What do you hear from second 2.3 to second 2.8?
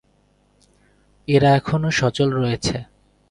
রয়েছে।